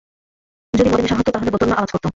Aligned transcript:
যদি 0.73 0.89
মদে 0.89 1.01
নেশা 1.03 1.15
হতো 1.17 1.29
তাহলে 1.31 1.49
বোতল 1.53 1.67
না 1.69 1.75
আওয়াজ 1.75 1.89
করত? 1.93 2.05